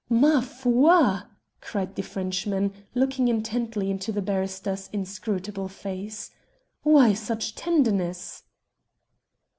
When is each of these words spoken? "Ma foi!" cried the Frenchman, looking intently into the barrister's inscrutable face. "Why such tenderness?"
"Ma 0.09 0.41
foi!" 0.41 1.19
cried 1.61 1.93
the 1.93 2.01
Frenchman, 2.01 2.73
looking 2.95 3.27
intently 3.27 3.91
into 3.91 4.11
the 4.11 4.19
barrister's 4.19 4.89
inscrutable 4.91 5.67
face. 5.67 6.31
"Why 6.81 7.13
such 7.13 7.53
tenderness?" 7.53 8.41